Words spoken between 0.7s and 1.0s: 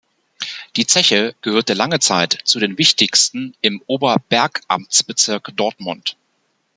Die